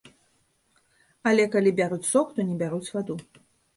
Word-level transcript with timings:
Але 1.31 1.45
калі 1.55 1.73
бяруць 1.83 2.03
сок, 2.13 2.27
то 2.39 2.47
не 2.51 2.55
бяруць 2.63 2.87
ваду. 2.97 3.15